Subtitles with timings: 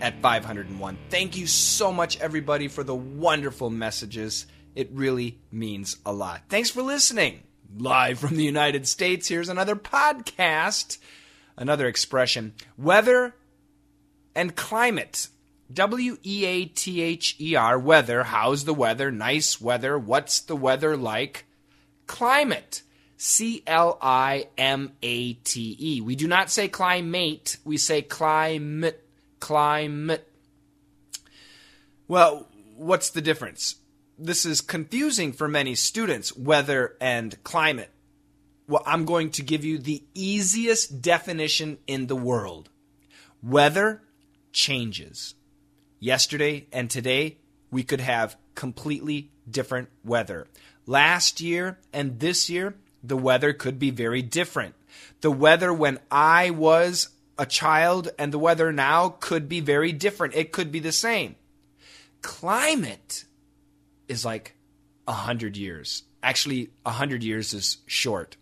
[0.00, 0.98] at 501.
[1.08, 4.46] Thank you so much, everybody, for the wonderful messages.
[4.74, 6.42] It really means a lot.
[6.48, 7.42] Thanks for listening.
[7.76, 10.98] Live from the United States, here's another podcast,
[11.56, 13.34] another expression weather
[14.34, 15.28] and climate.
[15.72, 18.24] W E A T H E R, weather.
[18.24, 19.12] How's the weather?
[19.12, 19.96] Nice weather.
[19.96, 21.46] What's the weather like?
[22.08, 22.82] Climate.
[23.16, 26.00] C L I M A T E.
[26.00, 29.06] We do not say climate, we say climate.
[29.40, 30.30] Climate.
[32.06, 33.76] Well, what's the difference?
[34.18, 37.90] This is confusing for many students, weather and climate.
[38.68, 42.68] Well, I'm going to give you the easiest definition in the world.
[43.42, 44.02] Weather
[44.52, 45.34] changes.
[45.98, 47.38] Yesterday and today,
[47.70, 50.46] we could have completely different weather.
[50.86, 54.74] Last year and this year, the weather could be very different.
[55.20, 57.08] The weather when I was
[57.40, 60.34] a child and the weather now could be very different.
[60.34, 61.36] It could be the same.
[62.20, 63.24] Climate
[64.08, 64.56] is like
[65.08, 66.02] a hundred years.
[66.22, 68.36] Actually, a hundred years is short.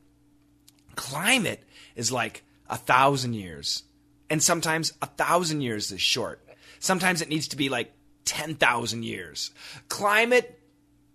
[0.97, 1.63] Climate
[1.95, 3.85] is like a thousand years.
[4.29, 6.45] And sometimes a thousand years is short.
[6.81, 7.93] Sometimes it needs to be like
[8.25, 9.53] 10,000 years.
[9.89, 10.61] Climate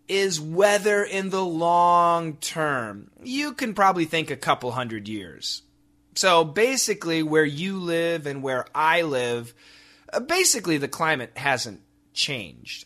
[0.07, 3.11] is weather in the long term.
[3.21, 5.63] You can probably think a couple hundred years.
[6.15, 9.53] So basically, where you live and where I live,
[10.11, 11.81] uh, basically the climate hasn't
[12.13, 12.85] changed.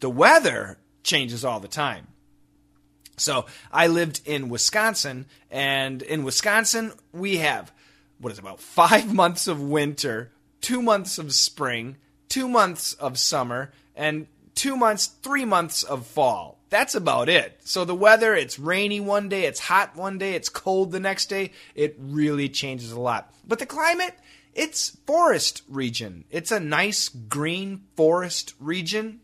[0.00, 2.08] The weather changes all the time.
[3.16, 7.72] So I lived in Wisconsin, and in Wisconsin, we have,
[8.18, 11.96] what is about five months of winter, two months of spring,
[12.28, 17.60] two months of summer, and two months, three months of fall that's about it.
[17.64, 21.26] So the weather, it's rainy one day, it's hot one day, it's cold the next
[21.26, 21.52] day.
[21.74, 23.32] It really changes a lot.
[23.46, 24.14] But the climate,
[24.54, 26.24] it's forest region.
[26.30, 29.20] It's a nice green forest region.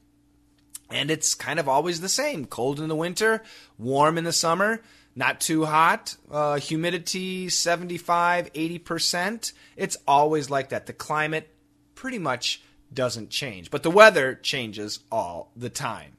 [0.91, 2.45] And it's kind of always the same.
[2.45, 3.43] Cold in the winter,
[3.79, 4.83] warm in the summer,
[5.17, 9.53] not too hot, uh, humidity 75, 80%.
[9.77, 10.87] It's always like that.
[10.87, 11.49] The climate
[11.95, 12.63] pretty much
[12.95, 16.17] doesn't change, but the weather changes all the time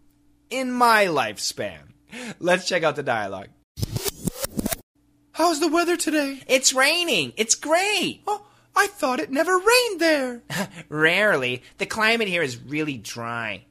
[0.49, 1.79] in my lifespan.
[2.39, 3.49] Let's check out the dialogue.
[5.31, 6.43] How's the weather today?
[6.47, 7.33] It's raining.
[7.37, 8.21] It's great.
[8.27, 8.45] Oh,
[8.75, 10.41] I thought it never rained there.
[10.89, 11.63] Rarely.
[11.79, 13.65] The climate here is really dry.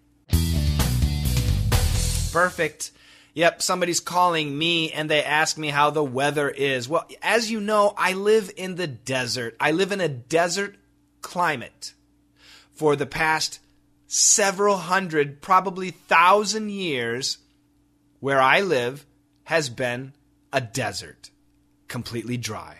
[2.33, 2.91] Perfect.
[3.34, 6.89] Yep, somebody's calling me and they ask me how the weather is.
[6.89, 9.57] Well, as you know, I live in the desert.
[9.61, 10.77] I live in a desert
[11.21, 11.95] climate.
[12.82, 13.60] For the past
[14.09, 17.38] several hundred, probably thousand years,
[18.19, 19.06] where I live
[19.44, 20.15] has been
[20.53, 21.31] a desert,
[21.87, 22.78] completely dry.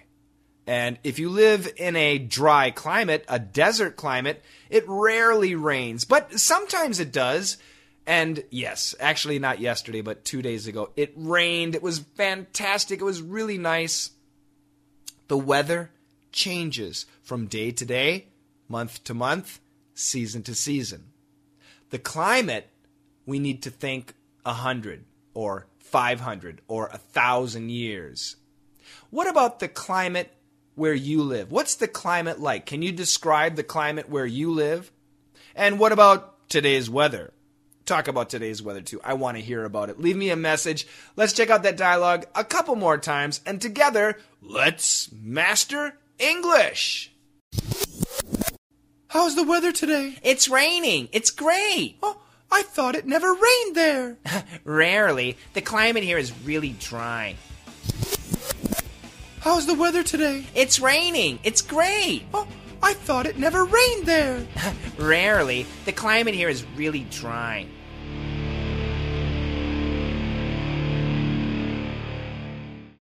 [0.67, 6.37] And if you live in a dry climate, a desert climate, it rarely rains, but
[6.41, 7.57] sometimes it does.
[8.05, 11.77] And yes, actually not yesterday, but two days ago, it rained.
[11.77, 13.01] It was fantastic.
[13.01, 14.11] It was really nice.
[15.29, 15.93] The weather
[16.33, 18.27] changes from day to day,
[18.69, 19.61] month to month,
[19.95, 21.13] season to season.
[21.91, 22.69] The climate,
[23.27, 24.15] we need to think
[24.45, 25.05] a hundred
[25.35, 28.37] or 500 or a thousand years.
[29.11, 30.33] What about the climate
[30.75, 31.51] where you live?
[31.53, 32.67] What's the climate like?
[32.67, 34.91] Can you describe the climate where you live?
[35.55, 37.33] And what about today's weather?
[37.85, 39.01] Talk about today's weather too.
[39.05, 40.01] I want to hear about it.
[40.01, 40.87] Leave me a message.
[41.17, 47.12] Let's check out that dialogue a couple more times, and together, let's master English.
[49.13, 50.17] How's the weather today?
[50.23, 51.11] It's raining.
[51.13, 51.97] It's great.
[52.03, 52.17] Oh,
[52.51, 54.17] I thought it never rained there.
[54.65, 55.37] Rarely.
[55.53, 57.37] The climate here is really dry.
[59.41, 60.47] How's the weather today?
[60.55, 61.41] It's raining.
[61.45, 62.23] It's great.
[62.33, 62.49] Oh,
[62.83, 64.47] I thought it never rained there.
[64.99, 65.67] Rarely.
[65.85, 67.67] The climate here is really dry.